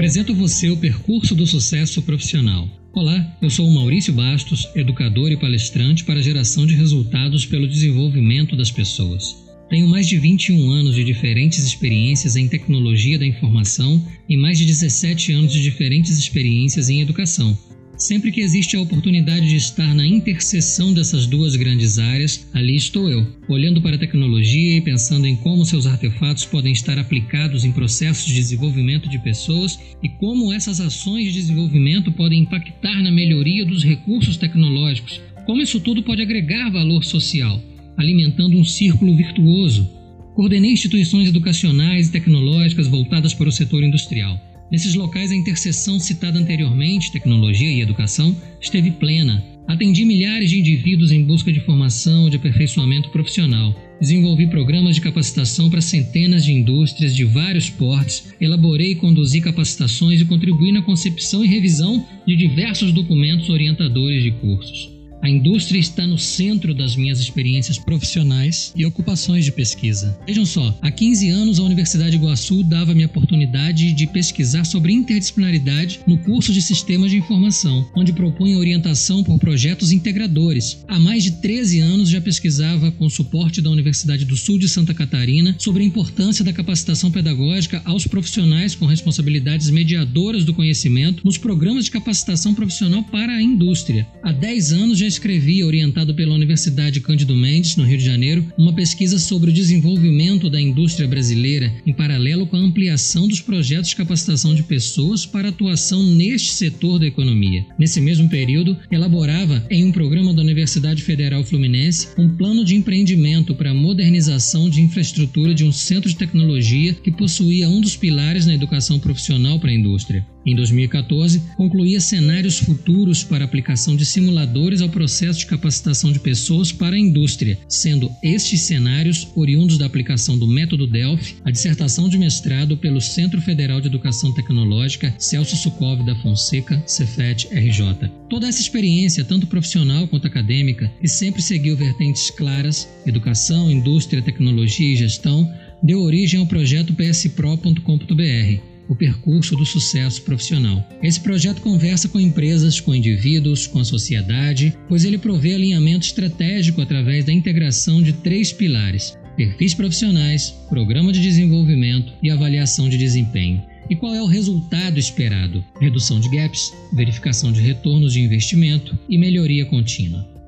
Apresento 0.00 0.34
você 0.34 0.70
o 0.70 0.78
percurso 0.78 1.34
do 1.34 1.46
sucesso 1.46 2.00
profissional. 2.00 2.66
Olá, 2.94 3.36
eu 3.42 3.50
sou 3.50 3.68
o 3.68 3.74
Maurício 3.74 4.14
Bastos, 4.14 4.66
educador 4.74 5.30
e 5.30 5.36
palestrante 5.36 6.04
para 6.04 6.20
a 6.20 6.22
geração 6.22 6.66
de 6.66 6.74
resultados 6.74 7.44
pelo 7.44 7.68
desenvolvimento 7.68 8.56
das 8.56 8.70
pessoas. 8.70 9.36
Tenho 9.68 9.86
mais 9.86 10.08
de 10.08 10.16
21 10.16 10.70
anos 10.70 10.94
de 10.94 11.04
diferentes 11.04 11.58
experiências 11.58 12.34
em 12.34 12.48
tecnologia 12.48 13.18
da 13.18 13.26
informação 13.26 14.02
e 14.26 14.38
mais 14.38 14.56
de 14.56 14.64
17 14.64 15.32
anos 15.32 15.52
de 15.52 15.62
diferentes 15.62 16.18
experiências 16.18 16.88
em 16.88 17.02
educação, 17.02 17.54
Sempre 18.00 18.32
que 18.32 18.40
existe 18.40 18.76
a 18.76 18.80
oportunidade 18.80 19.46
de 19.46 19.56
estar 19.56 19.94
na 19.94 20.06
interseção 20.06 20.94
dessas 20.94 21.26
duas 21.26 21.54
grandes 21.54 21.98
áreas, 21.98 22.48
ali 22.54 22.74
estou 22.74 23.10
eu, 23.10 23.26
olhando 23.46 23.82
para 23.82 23.96
a 23.96 23.98
tecnologia 23.98 24.78
e 24.78 24.80
pensando 24.80 25.26
em 25.26 25.36
como 25.36 25.66
seus 25.66 25.86
artefatos 25.86 26.46
podem 26.46 26.72
estar 26.72 26.98
aplicados 26.98 27.62
em 27.62 27.70
processos 27.70 28.24
de 28.24 28.32
desenvolvimento 28.32 29.06
de 29.06 29.18
pessoas 29.18 29.78
e 30.02 30.08
como 30.08 30.50
essas 30.50 30.80
ações 30.80 31.26
de 31.26 31.40
desenvolvimento 31.40 32.10
podem 32.12 32.40
impactar 32.40 33.02
na 33.02 33.10
melhoria 33.10 33.66
dos 33.66 33.84
recursos 33.84 34.38
tecnológicos, 34.38 35.20
como 35.44 35.60
isso 35.60 35.78
tudo 35.78 36.02
pode 36.02 36.22
agregar 36.22 36.70
valor 36.70 37.04
social, 37.04 37.62
alimentando 37.98 38.56
um 38.56 38.64
círculo 38.64 39.14
virtuoso. 39.14 39.86
Coordenei 40.34 40.72
instituições 40.72 41.28
educacionais 41.28 42.08
e 42.08 42.12
tecnológicas 42.12 42.86
voltadas 42.86 43.34
para 43.34 43.50
o 43.50 43.52
setor 43.52 43.84
industrial. 43.84 44.49
Nesses 44.70 44.94
locais, 44.94 45.32
a 45.32 45.34
interseção 45.34 45.98
citada 45.98 46.38
anteriormente, 46.38 47.10
tecnologia 47.10 47.72
e 47.72 47.80
educação, 47.80 48.36
esteve 48.60 48.92
plena. 48.92 49.44
Atendi 49.66 50.04
milhares 50.04 50.50
de 50.50 50.58
indivíduos 50.60 51.10
em 51.10 51.24
busca 51.24 51.52
de 51.52 51.60
formação 51.60 52.30
de 52.30 52.36
aperfeiçoamento 52.36 53.10
profissional. 53.10 53.74
Desenvolvi 54.00 54.46
programas 54.46 54.94
de 54.94 55.00
capacitação 55.00 55.68
para 55.68 55.80
centenas 55.80 56.44
de 56.44 56.52
indústrias 56.52 57.14
de 57.14 57.24
vários 57.24 57.68
portes, 57.68 58.32
elaborei 58.40 58.92
e 58.92 58.96
conduzi 58.96 59.40
capacitações 59.40 60.20
e 60.20 60.24
contribuí 60.24 60.72
na 60.72 60.82
concepção 60.82 61.44
e 61.44 61.48
revisão 61.48 62.06
de 62.26 62.36
diversos 62.36 62.92
documentos 62.92 63.48
orientadores 63.48 64.22
de 64.22 64.30
cursos. 64.32 64.99
A 65.22 65.28
indústria 65.28 65.78
está 65.78 66.06
no 66.06 66.16
centro 66.16 66.74
das 66.74 66.96
minhas 66.96 67.20
experiências 67.20 67.78
profissionais 67.78 68.72
e 68.74 68.86
ocupações 68.86 69.44
de 69.44 69.52
pesquisa. 69.52 70.18
Vejam 70.26 70.46
só, 70.46 70.74
há 70.80 70.90
15 70.90 71.28
anos 71.28 71.60
a 71.60 71.62
Universidade 71.62 72.12
de 72.12 72.16
Iguaçu 72.16 72.62
dava-me 72.62 73.02
a 73.02 73.06
oportunidade 73.06 73.92
de 73.92 74.06
pesquisar 74.06 74.64
sobre 74.64 74.94
interdisciplinaridade 74.94 76.00
no 76.06 76.16
curso 76.18 76.52
de 76.54 76.62
Sistemas 76.62 77.10
de 77.10 77.18
Informação, 77.18 77.86
onde 77.94 78.14
propunha 78.14 78.56
orientação 78.56 79.22
por 79.22 79.38
projetos 79.38 79.92
integradores. 79.92 80.82
Há 80.88 80.98
mais 80.98 81.22
de 81.22 81.32
13 81.32 81.80
anos 81.80 82.08
já 82.08 82.20
pesquisava 82.20 82.90
com 82.90 83.10
suporte 83.10 83.60
da 83.60 83.70
Universidade 83.70 84.24
do 84.24 84.36
Sul 84.36 84.58
de 84.58 84.68
Santa 84.68 84.94
Catarina 84.94 85.54
sobre 85.58 85.82
a 85.82 85.86
importância 85.86 86.42
da 86.44 86.52
capacitação 86.52 87.10
pedagógica 87.10 87.82
aos 87.84 88.06
profissionais 88.06 88.74
com 88.74 88.86
responsabilidades 88.86 89.68
mediadoras 89.68 90.46
do 90.46 90.54
conhecimento 90.54 91.22
nos 91.26 91.36
programas 91.36 91.84
de 91.84 91.90
capacitação 91.90 92.54
profissional 92.54 93.02
para 93.02 93.34
a 93.34 93.42
indústria. 93.42 94.06
Há 94.22 94.32
10 94.32 94.72
anos 94.72 94.98
já 94.98 95.09
escrevi, 95.10 95.62
orientado 95.62 96.14
pela 96.14 96.34
Universidade 96.34 97.00
Cândido 97.00 97.36
Mendes, 97.36 97.76
no 97.76 97.84
Rio 97.84 97.98
de 97.98 98.04
Janeiro, 98.04 98.46
uma 98.56 98.72
pesquisa 98.72 99.18
sobre 99.18 99.50
o 99.50 99.52
desenvolvimento 99.52 100.48
da 100.48 100.60
indústria 100.60 101.06
brasileira 101.06 101.72
em 101.86 101.92
paralelo 101.92 102.46
com 102.46 102.56
a 102.56 102.60
ampliação 102.60 103.28
dos 103.28 103.40
projetos 103.40 103.90
de 103.90 103.96
capacitação 103.96 104.54
de 104.54 104.62
pessoas 104.62 105.26
para 105.26 105.48
atuação 105.48 106.02
neste 106.02 106.52
setor 106.52 106.98
da 106.98 107.06
economia. 107.06 107.66
Nesse 107.78 108.00
mesmo 108.00 108.28
período, 108.28 108.76
elaborava, 108.90 109.64
em 109.70 109.84
um 109.84 109.92
programa 109.92 110.32
da 110.32 110.42
Universidade 110.42 111.02
Federal 111.02 111.44
Fluminense, 111.44 112.08
um 112.16 112.28
plano 112.28 112.64
de 112.64 112.76
empreendimento 112.76 113.54
para 113.54 113.70
a 113.70 113.74
modernização 113.74 114.70
de 114.70 114.80
infraestrutura 114.80 115.52
de 115.52 115.64
um 115.64 115.72
centro 115.72 116.08
de 116.08 116.16
tecnologia 116.16 116.94
que 116.94 117.10
possuía 117.10 117.68
um 117.68 117.80
dos 117.80 117.96
pilares 117.96 118.46
na 118.46 118.54
educação 118.54 118.98
profissional 118.98 119.58
para 119.58 119.70
a 119.70 119.74
indústria. 119.74 120.24
Em 120.44 120.56
2014, 120.56 121.42
concluía 121.56 122.00
cenários 122.00 122.58
futuros 122.58 123.22
para 123.22 123.44
aplicação 123.44 123.94
de 123.94 124.06
simuladores 124.06 124.80
ao 124.80 124.88
processo 124.88 125.40
de 125.40 125.46
capacitação 125.46 126.12
de 126.12 126.18
pessoas 126.18 126.72
para 126.72 126.96
a 126.96 126.98
indústria, 126.98 127.58
sendo 127.68 128.10
estes 128.22 128.62
cenários 128.62 129.28
oriundos 129.34 129.76
da 129.76 129.86
aplicação 129.86 130.38
do 130.38 130.46
método 130.46 130.86
Delphi, 130.86 131.36
a 131.44 131.50
dissertação 131.50 132.08
de 132.08 132.16
mestrado 132.16 132.76
pelo 132.76 133.00
Centro 133.00 133.40
Federal 133.40 133.80
de 133.80 133.88
Educação 133.88 134.32
Tecnológica 134.32 135.14
Celso 135.18 135.56
Sukov 135.56 136.04
da 136.04 136.14
Fonseca, 136.16 136.82
Cefet, 136.86 137.48
RJ. 137.52 138.10
Toda 138.28 138.48
essa 138.48 138.60
experiência, 138.60 139.24
tanto 139.24 139.46
profissional 139.46 140.08
quanto 140.08 140.26
acadêmica, 140.26 140.90
e 141.02 141.08
sempre 141.08 141.42
seguiu 141.42 141.76
vertentes 141.76 142.30
claras, 142.30 142.88
educação, 143.06 143.70
indústria, 143.70 144.22
tecnologia 144.22 144.92
e 144.92 144.96
gestão, 144.96 145.48
deu 145.82 146.00
origem 146.00 146.40
ao 146.40 146.46
projeto 146.46 146.94
pspro.com.br, 146.94 148.62
o 148.90 148.96
percurso 148.96 149.54
do 149.54 149.64
sucesso 149.64 150.20
profissional. 150.22 150.84
Esse 151.00 151.20
projeto 151.20 151.62
conversa 151.62 152.08
com 152.08 152.18
empresas, 152.18 152.80
com 152.80 152.92
indivíduos, 152.92 153.68
com 153.68 153.78
a 153.78 153.84
sociedade, 153.84 154.76
pois 154.88 155.04
ele 155.04 155.16
provê 155.16 155.54
alinhamento 155.54 156.04
estratégico 156.04 156.82
através 156.82 157.24
da 157.24 157.32
integração 157.32 158.02
de 158.02 158.12
três 158.12 158.52
pilares: 158.52 159.16
perfis 159.36 159.74
profissionais, 159.74 160.50
programa 160.68 161.12
de 161.12 161.22
desenvolvimento 161.22 162.12
e 162.20 162.30
avaliação 162.30 162.88
de 162.88 162.98
desempenho. 162.98 163.62
E 163.88 163.94
qual 163.94 164.14
é 164.14 164.22
o 164.22 164.26
resultado 164.26 164.98
esperado? 164.98 165.64
Redução 165.80 166.20
de 166.20 166.28
gaps, 166.28 166.72
verificação 166.92 167.52
de 167.52 167.60
retornos 167.60 168.12
de 168.12 168.20
investimento 168.20 168.98
e 169.08 169.16
melhoria 169.16 169.66
contínua. 169.66 170.39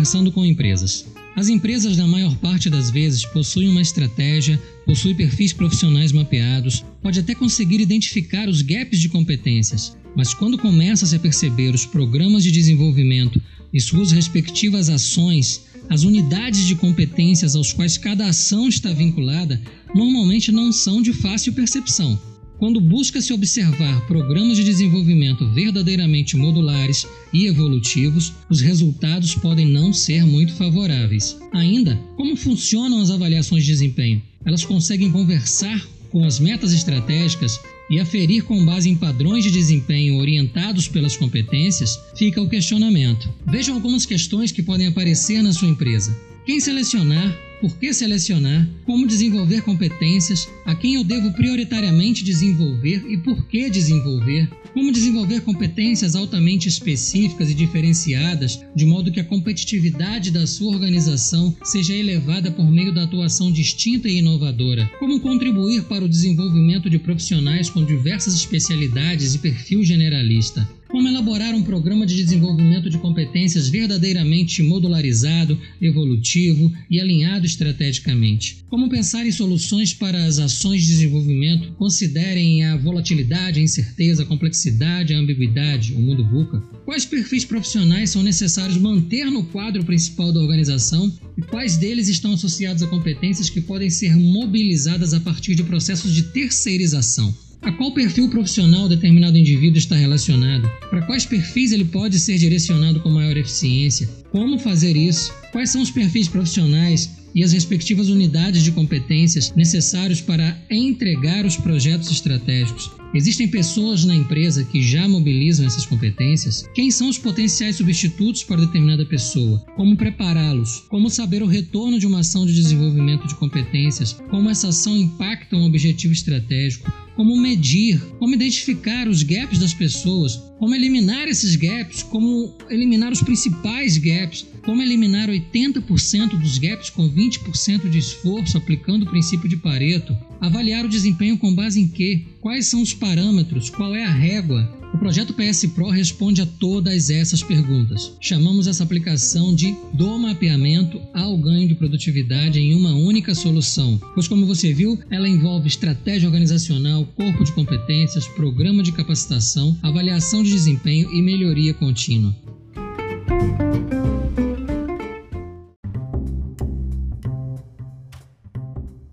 Conversando 0.00 0.32
com 0.32 0.46
empresas. 0.46 1.04
As 1.36 1.50
empresas, 1.50 1.98
na 1.98 2.06
maior 2.06 2.34
parte 2.36 2.70
das 2.70 2.90
vezes, 2.90 3.26
possuem 3.26 3.68
uma 3.68 3.82
estratégia, 3.82 4.58
possuem 4.86 5.14
perfis 5.14 5.52
profissionais 5.52 6.10
mapeados, 6.10 6.82
pode 7.02 7.20
até 7.20 7.34
conseguir 7.34 7.82
identificar 7.82 8.48
os 8.48 8.62
gaps 8.62 8.98
de 8.98 9.10
competências, 9.10 9.94
mas 10.16 10.32
quando 10.32 10.56
começa-se 10.56 11.14
a 11.14 11.18
perceber 11.18 11.74
os 11.74 11.84
programas 11.84 12.42
de 12.42 12.50
desenvolvimento 12.50 13.38
e 13.74 13.78
suas 13.78 14.10
respectivas 14.10 14.88
ações, 14.88 15.66
as 15.90 16.02
unidades 16.02 16.66
de 16.66 16.76
competências 16.76 17.54
aos 17.54 17.70
quais 17.70 17.98
cada 17.98 18.26
ação 18.26 18.68
está 18.68 18.94
vinculada, 18.94 19.60
normalmente 19.94 20.50
não 20.50 20.72
são 20.72 21.02
de 21.02 21.12
fácil 21.12 21.52
percepção. 21.52 22.18
Quando 22.60 22.78
busca-se 22.78 23.32
observar 23.32 24.06
programas 24.06 24.58
de 24.58 24.64
desenvolvimento 24.64 25.48
verdadeiramente 25.48 26.36
modulares 26.36 27.06
e 27.32 27.46
evolutivos, 27.46 28.34
os 28.50 28.60
resultados 28.60 29.34
podem 29.34 29.64
não 29.64 29.94
ser 29.94 30.26
muito 30.26 30.52
favoráveis. 30.52 31.38
Ainda, 31.54 31.96
como 32.18 32.36
funcionam 32.36 33.00
as 33.00 33.10
avaliações 33.10 33.64
de 33.64 33.72
desempenho? 33.72 34.22
Elas 34.44 34.62
conseguem 34.62 35.10
conversar 35.10 35.82
com 36.10 36.22
as 36.22 36.38
metas 36.38 36.74
estratégicas 36.74 37.58
e 37.88 37.98
aferir 37.98 38.44
com 38.44 38.62
base 38.62 38.90
em 38.90 38.94
padrões 38.94 39.42
de 39.42 39.50
desempenho 39.50 40.18
orientados 40.18 40.86
pelas 40.86 41.16
competências? 41.16 41.98
Fica 42.14 42.42
o 42.42 42.48
questionamento. 42.48 43.32
Vejam 43.46 43.74
algumas 43.74 44.04
questões 44.04 44.52
que 44.52 44.62
podem 44.62 44.86
aparecer 44.86 45.42
na 45.42 45.54
sua 45.54 45.68
empresa. 45.68 46.14
Quem 46.44 46.60
selecionar 46.60 47.34
por 47.60 47.76
que 47.76 47.92
selecionar, 47.92 48.68
como 48.84 49.06
desenvolver 49.06 49.62
competências, 49.62 50.48
a 50.64 50.74
quem 50.74 50.94
eu 50.94 51.04
devo 51.04 51.32
prioritariamente 51.32 52.24
desenvolver 52.24 53.04
e 53.08 53.18
por 53.18 53.46
que 53.46 53.68
desenvolver, 53.68 54.48
como 54.72 54.92
desenvolver 54.92 55.42
competências 55.42 56.14
altamente 56.14 56.68
específicas 56.68 57.50
e 57.50 57.54
diferenciadas, 57.54 58.60
de 58.74 58.86
modo 58.86 59.12
que 59.12 59.20
a 59.20 59.24
competitividade 59.24 60.30
da 60.30 60.46
sua 60.46 60.72
organização 60.72 61.54
seja 61.64 61.94
elevada 61.94 62.50
por 62.50 62.70
meio 62.70 62.94
da 62.94 63.04
atuação 63.04 63.52
distinta 63.52 64.08
e 64.08 64.18
inovadora, 64.18 64.90
como 64.98 65.20
contribuir 65.20 65.84
para 65.84 66.04
o 66.04 66.08
desenvolvimento 66.08 66.88
de 66.88 66.98
profissionais 66.98 67.68
com 67.68 67.84
diversas 67.84 68.34
especialidades 68.34 69.34
e 69.34 69.38
perfil 69.38 69.84
generalista. 69.84 70.79
Como 70.90 71.06
elaborar 71.06 71.54
um 71.54 71.62
programa 71.62 72.04
de 72.04 72.16
desenvolvimento 72.16 72.90
de 72.90 72.98
competências 72.98 73.68
verdadeiramente 73.68 74.60
modularizado, 74.60 75.56
evolutivo 75.80 76.72
e 76.90 76.98
alinhado 76.98 77.46
estrategicamente? 77.46 78.64
Como 78.68 78.90
pensar 78.90 79.24
em 79.24 79.30
soluções 79.30 79.94
para 79.94 80.24
as 80.24 80.40
ações 80.40 80.82
de 80.82 80.88
desenvolvimento 80.88 81.72
considerem 81.74 82.64
a 82.64 82.76
volatilidade, 82.76 83.60
a 83.60 83.62
incerteza, 83.62 84.24
a 84.24 84.26
complexidade, 84.26 85.14
a 85.14 85.18
ambiguidade, 85.18 85.94
o 85.94 86.00
mundo 86.00 86.28
VUCA? 86.28 86.60
Quais 86.84 87.04
perfis 87.04 87.44
profissionais 87.44 88.10
são 88.10 88.24
necessários 88.24 88.76
manter 88.76 89.26
no 89.26 89.44
quadro 89.44 89.84
principal 89.84 90.32
da 90.32 90.40
organização 90.40 91.16
e 91.38 91.42
quais 91.42 91.76
deles 91.76 92.08
estão 92.08 92.32
associados 92.32 92.82
a 92.82 92.88
competências 92.88 93.48
que 93.48 93.60
podem 93.60 93.90
ser 93.90 94.16
mobilizadas 94.16 95.14
a 95.14 95.20
partir 95.20 95.54
de 95.54 95.62
processos 95.62 96.12
de 96.12 96.24
terceirização? 96.24 97.32
A 97.62 97.70
qual 97.72 97.92
perfil 97.92 98.30
profissional 98.30 98.88
determinado 98.88 99.36
indivíduo 99.36 99.76
está 99.76 99.94
relacionado? 99.94 100.66
Para 100.88 101.02
quais 101.02 101.26
perfis 101.26 101.72
ele 101.72 101.84
pode 101.84 102.18
ser 102.18 102.38
direcionado 102.38 103.00
com 103.00 103.10
maior 103.10 103.36
eficiência? 103.36 104.08
Como 104.30 104.58
fazer 104.58 104.96
isso? 104.96 105.30
Quais 105.52 105.68
são 105.68 105.82
os 105.82 105.90
perfis 105.90 106.26
profissionais 106.26 107.10
e 107.34 107.44
as 107.44 107.52
respectivas 107.52 108.08
unidades 108.08 108.62
de 108.62 108.72
competências 108.72 109.52
necessários 109.54 110.22
para 110.22 110.56
entregar 110.70 111.44
os 111.44 111.56
projetos 111.56 112.10
estratégicos? 112.10 112.90
Existem 113.12 113.48
pessoas 113.48 114.04
na 114.04 114.14
empresa 114.14 114.62
que 114.62 114.80
já 114.80 115.08
mobilizam 115.08 115.66
essas 115.66 115.84
competências? 115.84 116.64
Quem 116.72 116.92
são 116.92 117.08
os 117.08 117.18
potenciais 117.18 117.74
substitutos 117.74 118.44
para 118.44 118.60
determinada 118.60 119.04
pessoa? 119.04 119.58
Como 119.74 119.96
prepará-los? 119.96 120.84
Como 120.88 121.10
saber 121.10 121.42
o 121.42 121.46
retorno 121.46 121.98
de 121.98 122.06
uma 122.06 122.20
ação 122.20 122.46
de 122.46 122.54
desenvolvimento 122.54 123.26
de 123.26 123.34
competências? 123.34 124.12
Como 124.30 124.48
essa 124.48 124.68
ação 124.68 124.96
impacta 124.96 125.56
um 125.56 125.66
objetivo 125.66 126.12
estratégico? 126.12 126.88
como 127.20 127.36
medir, 127.36 128.00
como 128.18 128.34
identificar 128.34 129.06
os 129.06 129.22
gaps 129.22 129.58
das 129.58 129.74
pessoas, 129.74 130.36
como 130.58 130.74
eliminar 130.74 131.28
esses 131.28 131.54
gaps, 131.54 132.02
como 132.02 132.56
eliminar 132.70 133.12
os 133.12 133.22
principais 133.22 133.98
gaps, 133.98 134.46
como 134.64 134.80
eliminar 134.80 135.28
80% 135.28 136.38
dos 136.38 136.56
gaps 136.56 136.88
com 136.88 137.10
20% 137.10 137.90
de 137.90 137.98
esforço 137.98 138.56
aplicando 138.56 139.02
o 139.02 139.10
princípio 139.10 139.50
de 139.50 139.58
Pareto, 139.58 140.16
avaliar 140.40 140.86
o 140.86 140.88
desempenho 140.88 141.36
com 141.36 141.54
base 141.54 141.78
em 141.78 141.88
quê, 141.88 142.22
quais 142.40 142.68
são 142.68 142.80
os 142.80 142.94
parâmetros, 143.00 143.70
qual 143.70 143.96
é 143.96 144.04
a 144.04 144.12
régua, 144.12 144.68
o 144.92 144.98
projeto 144.98 145.32
PS 145.32 145.66
Pro 145.74 145.88
responde 145.88 146.42
a 146.42 146.46
todas 146.46 147.08
essas 147.08 147.42
perguntas. 147.42 148.12
Chamamos 148.20 148.66
essa 148.66 148.84
aplicação 148.84 149.54
de 149.54 149.74
do 149.94 150.18
mapeamento 150.18 151.00
ao 151.14 151.38
ganho 151.38 151.66
de 151.66 151.74
produtividade 151.74 152.60
em 152.60 152.74
uma 152.74 152.92
única 152.92 153.34
solução, 153.34 153.98
pois, 154.14 154.28
como 154.28 154.46
você 154.46 154.74
viu, 154.74 154.98
ela 155.10 155.28
envolve 155.28 155.68
estratégia 155.68 156.28
organizacional, 156.28 157.06
corpo 157.16 157.42
de 157.42 157.52
competências, 157.52 158.28
programa 158.28 158.82
de 158.82 158.92
capacitação, 158.92 159.76
avaliação 159.82 160.42
de 160.42 160.50
desempenho 160.50 161.10
e 161.10 161.22
melhoria 161.22 161.72
contínua. 161.72 162.36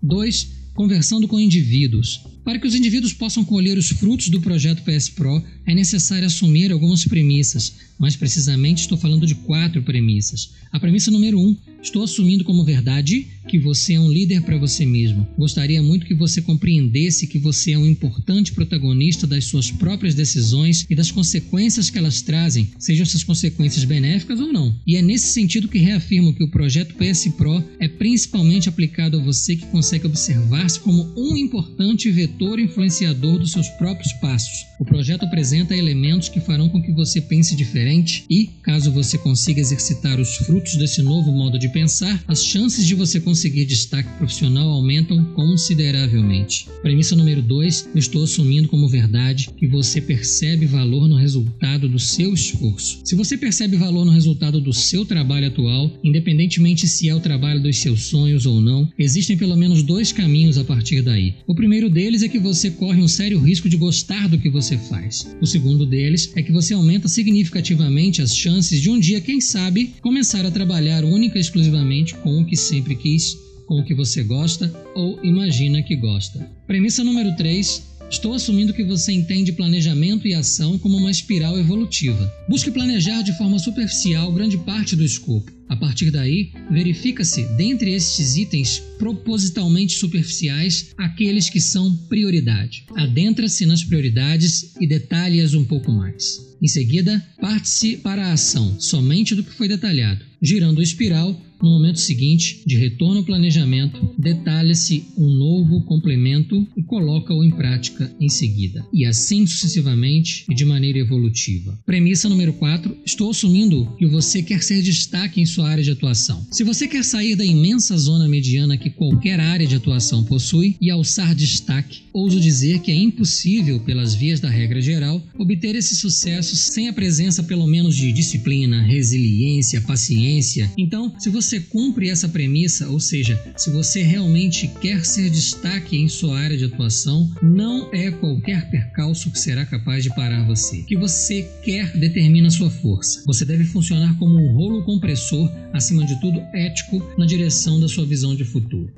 Dois, 0.02 0.50
conversando 0.74 1.26
com 1.26 1.40
indivíduos. 1.40 2.20
Para 2.48 2.58
que 2.58 2.66
os 2.66 2.74
indivíduos 2.74 3.12
possam 3.12 3.44
colher 3.44 3.76
os 3.76 3.90
frutos 3.90 4.30
do 4.30 4.40
projeto 4.40 4.82
PS 4.82 5.10
Pro, 5.10 5.44
é 5.66 5.74
necessário 5.74 6.26
assumir 6.26 6.72
algumas 6.72 7.04
premissas. 7.04 7.74
Mais 7.98 8.16
precisamente, 8.16 8.80
estou 8.80 8.96
falando 8.96 9.26
de 9.26 9.34
quatro 9.34 9.82
premissas. 9.82 10.54
A 10.72 10.80
premissa 10.80 11.10
número 11.10 11.38
um: 11.38 11.54
estou 11.82 12.02
assumindo 12.02 12.44
como 12.44 12.64
verdade 12.64 13.26
que 13.48 13.58
você 13.58 13.94
é 13.94 14.00
um 14.00 14.12
líder 14.12 14.42
para 14.42 14.58
você 14.58 14.84
mesmo. 14.84 15.26
Gostaria 15.36 15.82
muito 15.82 16.04
que 16.04 16.14
você 16.14 16.42
compreendesse 16.42 17.26
que 17.26 17.38
você 17.38 17.72
é 17.72 17.78
um 17.78 17.86
importante 17.86 18.52
protagonista 18.52 19.26
das 19.26 19.46
suas 19.46 19.70
próprias 19.70 20.14
decisões 20.14 20.86
e 20.88 20.94
das 20.94 21.10
consequências 21.10 21.88
que 21.88 21.96
elas 21.96 22.20
trazem, 22.20 22.68
sejam 22.78 23.04
essas 23.04 23.24
consequências 23.24 23.84
benéficas 23.84 24.38
ou 24.38 24.52
não. 24.52 24.78
E 24.86 24.96
é 24.96 25.02
nesse 25.02 25.28
sentido 25.28 25.68
que 25.68 25.78
reafirmo 25.78 26.34
que 26.34 26.44
o 26.44 26.50
projeto 26.50 26.94
PS 26.94 27.28
Pro 27.36 27.64
é 27.80 27.88
principalmente 27.88 28.68
aplicado 28.68 29.18
a 29.18 29.22
você 29.22 29.56
que 29.56 29.66
consegue 29.66 30.06
observar-se 30.06 30.80
como 30.80 31.10
um 31.16 31.36
importante 31.36 32.10
vetor 32.10 32.60
influenciador 32.60 33.38
dos 33.38 33.52
seus 33.52 33.68
próprios 33.70 34.12
passos. 34.14 34.66
O 34.78 34.84
projeto 34.84 35.24
apresenta 35.24 35.76
elementos 35.76 36.28
que 36.28 36.40
farão 36.40 36.68
com 36.68 36.82
que 36.82 36.92
você 36.92 37.20
pense 37.20 37.56
diferente 37.56 38.24
e, 38.28 38.50
caso 38.62 38.92
você 38.92 39.16
consiga 39.16 39.60
exercitar 39.60 40.20
os 40.20 40.36
frutos 40.36 40.76
desse 40.76 41.02
novo 41.02 41.32
modo 41.32 41.58
de 41.58 41.67
pensar, 41.68 42.22
as 42.26 42.44
chances 42.44 42.86
de 42.86 42.94
você 42.94 43.18
conseguir 43.18 43.48
conseguir 43.48 43.64
destaque 43.64 44.08
profissional 44.18 44.68
aumentam 44.68 45.24
consideravelmente. 45.34 46.66
Premissa 46.82 47.16
número 47.16 47.40
2, 47.40 47.90
eu 47.94 47.98
estou 47.98 48.24
assumindo 48.24 48.68
como 48.68 48.88
verdade 48.88 49.48
que 49.56 49.66
você 49.66 50.00
percebe 50.00 50.66
valor 50.66 51.08
no 51.08 51.16
resultado 51.16 51.88
do 51.88 51.98
seu 51.98 52.34
esforço. 52.34 53.00
Se 53.04 53.14
você 53.14 53.36
percebe 53.38 53.76
valor 53.76 54.04
no 54.04 54.12
resultado 54.12 54.60
do 54.60 54.72
seu 54.72 55.04
trabalho 55.04 55.46
atual, 55.46 55.90
independentemente 56.04 56.86
se 56.86 57.08
é 57.08 57.14
o 57.14 57.20
trabalho 57.20 57.62
dos 57.62 57.78
seus 57.78 58.02
sonhos 58.02 58.44
ou 58.44 58.60
não, 58.60 58.88
existem 58.98 59.36
pelo 59.36 59.56
menos 59.56 59.82
dois 59.82 60.12
caminhos 60.12 60.58
a 60.58 60.64
partir 60.64 61.00
daí. 61.00 61.34
O 61.46 61.54
primeiro 61.54 61.88
deles 61.88 62.22
é 62.22 62.28
que 62.28 62.38
você 62.38 62.70
corre 62.70 63.00
um 63.00 63.08
sério 63.08 63.38
risco 63.38 63.68
de 63.68 63.76
gostar 63.76 64.28
do 64.28 64.38
que 64.38 64.50
você 64.50 64.76
faz. 64.76 65.34
O 65.40 65.46
segundo 65.46 65.86
deles 65.86 66.32
é 66.36 66.42
que 66.42 66.52
você 66.52 66.74
aumenta 66.74 67.08
significativamente 67.08 68.20
as 68.20 68.36
chances 68.36 68.80
de 68.80 68.90
um 68.90 68.98
dia, 68.98 69.20
quem 69.20 69.40
sabe, 69.40 69.94
começar 70.02 70.44
a 70.44 70.50
trabalhar 70.50 71.04
única 71.04 71.38
e 71.38 71.40
exclusivamente 71.58 72.14
com 72.14 72.40
o 72.40 72.44
que 72.44 72.56
sempre 72.56 72.94
quis 72.94 73.36
com 73.66 73.80
o 73.80 73.84
que 73.84 73.94
você 73.94 74.22
gosta 74.22 74.72
ou 74.94 75.22
imagina 75.22 75.82
que 75.82 75.94
gosta. 75.94 76.50
Premissa 76.66 77.04
número 77.04 77.36
3. 77.36 77.86
Estou 78.10 78.32
assumindo 78.32 78.72
que 78.72 78.82
você 78.82 79.12
entende 79.12 79.52
planejamento 79.52 80.26
e 80.26 80.32
ação 80.32 80.78
como 80.78 80.96
uma 80.96 81.10
espiral 81.10 81.58
evolutiva. 81.58 82.32
Busque 82.48 82.70
planejar 82.70 83.20
de 83.20 83.36
forma 83.36 83.58
superficial 83.58 84.32
grande 84.32 84.56
parte 84.56 84.96
do 84.96 85.04
escopo. 85.04 85.52
A 85.68 85.76
partir 85.76 86.10
daí, 86.10 86.50
verifica-se, 86.70 87.44
dentre 87.58 87.92
estes 87.92 88.36
itens 88.36 88.82
propositalmente 88.98 89.98
superficiais, 89.98 90.94
aqueles 90.96 91.50
que 91.50 91.60
são 91.60 91.94
prioridade. 92.08 92.86
Adentra-se 92.96 93.66
nas 93.66 93.84
prioridades 93.84 94.74
e 94.80 94.86
detalhe-as 94.86 95.52
um 95.52 95.64
pouco 95.66 95.92
mais. 95.92 96.48
Em 96.62 96.66
seguida, 96.66 97.22
parte-se 97.38 97.98
para 97.98 98.28
a 98.28 98.32
ação, 98.32 98.80
somente 98.80 99.34
do 99.34 99.44
que 99.44 99.52
foi 99.52 99.68
detalhado. 99.68 100.24
Girando 100.40 100.78
o 100.78 100.82
espiral, 100.82 101.38
no 101.62 101.70
momento 101.70 101.98
seguinte, 101.98 102.62
de 102.66 102.76
retorno 102.76 103.18
ao 103.18 103.24
planejamento, 103.24 104.14
detalha-se 104.18 105.04
um 105.16 105.28
novo 105.28 105.82
complemento 105.82 106.66
e 106.76 106.82
coloca-o 106.82 107.44
em 107.44 107.50
prática 107.50 108.12
em 108.20 108.28
seguida. 108.28 108.86
E 108.92 109.04
assim 109.04 109.46
sucessivamente 109.46 110.44
e 110.48 110.54
de 110.54 110.64
maneira 110.64 110.98
evolutiva. 110.98 111.78
Premissa 111.84 112.28
número 112.28 112.52
4. 112.52 112.96
Estou 113.04 113.30
assumindo 113.30 113.92
que 113.98 114.06
você 114.06 114.42
quer 114.42 114.62
ser 114.62 114.82
destaque 114.82 115.40
em 115.40 115.46
sua 115.46 115.68
área 115.68 115.82
de 115.82 115.90
atuação. 115.90 116.46
Se 116.50 116.64
você 116.64 116.86
quer 116.86 117.04
sair 117.04 117.34
da 117.34 117.44
imensa 117.44 117.96
zona 117.96 118.28
mediana 118.28 118.76
que 118.76 118.90
qualquer 118.90 119.40
área 119.40 119.66
de 119.66 119.74
atuação 119.74 120.24
possui 120.24 120.76
e 120.80 120.90
alçar 120.90 121.34
destaque, 121.34 122.02
ouso 122.12 122.40
dizer 122.40 122.80
que 122.80 122.90
é 122.90 122.94
impossível, 122.94 123.80
pelas 123.80 124.14
vias 124.14 124.40
da 124.40 124.48
regra 124.48 124.80
geral, 124.80 125.22
obter 125.38 125.74
esse 125.74 125.96
sucesso 125.96 126.56
sem 126.56 126.88
a 126.88 126.92
presença 126.92 127.42
pelo 127.42 127.66
menos 127.66 127.96
de 127.96 128.12
disciplina, 128.12 128.82
resiliência, 128.82 129.80
paciência. 129.80 130.70
Então, 130.76 131.14
se 131.18 131.30
você 131.30 131.47
você 131.48 131.60
cumpre 131.60 132.10
essa 132.10 132.28
premissa, 132.28 132.90
ou 132.90 133.00
seja, 133.00 133.40
se 133.56 133.70
você 133.70 134.02
realmente 134.02 134.68
quer 134.82 135.02
ser 135.02 135.30
destaque 135.30 135.96
em 135.96 136.06
sua 136.06 136.38
área 136.38 136.58
de 136.58 136.66
atuação, 136.66 137.32
não 137.42 137.88
é 137.90 138.10
qualquer 138.10 138.68
percalço 138.70 139.30
que 139.30 139.38
será 139.38 139.64
capaz 139.64 140.04
de 140.04 140.14
parar 140.14 140.46
você. 140.46 140.80
O 140.80 140.84
que 140.84 140.96
você 140.96 141.48
quer 141.62 141.96
determina 141.96 142.50
sua 142.50 142.68
força. 142.68 143.22
Você 143.24 143.46
deve 143.46 143.64
funcionar 143.64 144.14
como 144.18 144.36
um 144.36 144.52
rolo 144.52 144.84
compressor, 144.84 145.50
acima 145.72 146.04
de 146.04 146.20
tudo 146.20 146.38
ético, 146.52 147.02
na 147.16 147.24
direção 147.24 147.80
da 147.80 147.88
sua 147.88 148.04
visão 148.04 148.36
de 148.36 148.44
futuro. 148.44 148.92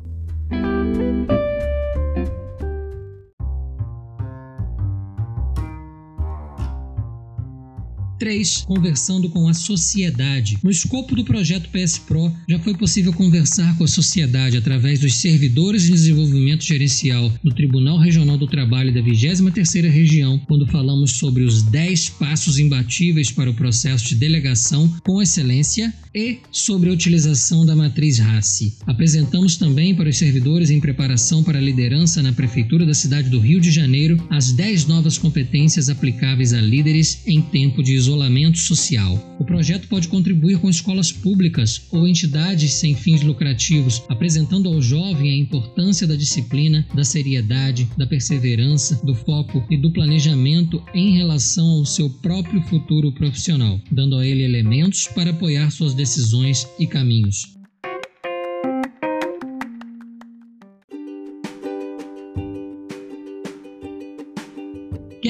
3. 8.20 8.64
Conversando 8.66 9.30
com 9.30 9.48
a 9.48 9.54
sociedade. 9.54 10.58
No 10.62 10.70
escopo 10.70 11.16
do 11.16 11.24
projeto 11.24 11.70
PS 11.70 11.98
Pro, 11.98 12.30
já 12.46 12.58
foi 12.58 12.74
possível 12.74 13.14
conversar 13.14 13.76
com 13.78 13.84
a 13.84 13.88
sociedade 13.88 14.58
através 14.58 15.00
dos 15.00 15.14
servidores 15.14 15.84
de 15.84 15.92
desenvolvimento 15.92 16.62
gerencial 16.62 17.32
do 17.42 17.54
Tribunal 17.54 17.98
Regional 17.98 18.36
do 18.36 18.46
Trabalho 18.46 18.92
da 18.92 19.00
23ª 19.00 19.90
Região, 19.90 20.38
quando 20.46 20.66
falamos 20.66 21.12
sobre 21.12 21.44
os 21.44 21.62
10 21.62 22.10
passos 22.10 22.58
imbatíveis 22.58 23.30
para 23.30 23.50
o 23.50 23.54
processo 23.54 24.08
de 24.08 24.16
delegação 24.16 24.86
com 25.02 25.22
excelência 25.22 25.92
e 26.14 26.40
sobre 26.52 26.90
a 26.90 26.92
utilização 26.92 27.64
da 27.64 27.74
matriz 27.74 28.18
RACI. 28.18 28.74
Apresentamos 28.86 29.56
também 29.56 29.94
para 29.94 30.10
os 30.10 30.18
servidores 30.18 30.68
em 30.68 30.80
preparação 30.80 31.42
para 31.42 31.58
a 31.58 31.62
liderança 31.62 32.22
na 32.22 32.32
Prefeitura 32.32 32.84
da 32.84 32.92
cidade 32.92 33.30
do 33.30 33.40
Rio 33.40 33.60
de 33.60 33.70
Janeiro 33.70 34.22
as 34.28 34.52
10 34.52 34.86
novas 34.86 35.16
competências 35.16 35.88
aplicáveis 35.88 36.52
a 36.52 36.60
líderes 36.60 37.22
em 37.26 37.40
tempo 37.40 37.82
de 37.82 37.94
isolamento 37.94 38.09
isolamento 38.10 38.58
social. 38.58 39.18
O 39.38 39.44
projeto 39.44 39.86
pode 39.88 40.08
contribuir 40.08 40.58
com 40.58 40.68
escolas 40.68 41.12
públicas 41.12 41.82
ou 41.92 42.08
entidades 42.08 42.74
sem 42.74 42.94
fins 42.94 43.22
lucrativos, 43.22 44.02
apresentando 44.08 44.68
ao 44.68 44.82
jovem 44.82 45.30
a 45.30 45.36
importância 45.36 46.06
da 46.06 46.16
disciplina, 46.16 46.86
da 46.92 47.04
seriedade, 47.04 47.88
da 47.96 48.06
perseverança, 48.06 49.00
do 49.04 49.14
foco 49.14 49.64
e 49.70 49.76
do 49.76 49.92
planejamento 49.92 50.82
em 50.92 51.16
relação 51.16 51.66
ao 51.66 51.86
seu 51.86 52.10
próprio 52.10 52.60
futuro 52.62 53.12
profissional, 53.12 53.80
dando 53.90 54.16
a 54.16 54.26
ele 54.26 54.42
elementos 54.42 55.06
para 55.06 55.30
apoiar 55.30 55.70
suas 55.70 55.94
decisões 55.94 56.66
e 56.78 56.86
caminhos. 56.86 57.59